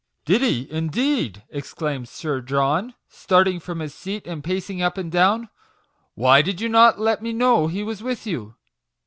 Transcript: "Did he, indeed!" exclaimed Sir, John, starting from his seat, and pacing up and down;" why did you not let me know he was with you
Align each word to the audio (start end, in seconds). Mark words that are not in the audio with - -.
"Did 0.25 0.41
he, 0.41 0.67
indeed!" 0.71 1.43
exclaimed 1.51 2.09
Sir, 2.09 2.41
John, 2.41 2.95
starting 3.07 3.59
from 3.59 3.81
his 3.81 3.93
seat, 3.93 4.25
and 4.25 4.43
pacing 4.43 4.81
up 4.81 4.97
and 4.97 5.11
down;" 5.11 5.47
why 6.15 6.41
did 6.41 6.59
you 6.59 6.69
not 6.69 6.99
let 6.99 7.21
me 7.21 7.31
know 7.33 7.67
he 7.67 7.83
was 7.83 8.01
with 8.01 8.25
you 8.25 8.55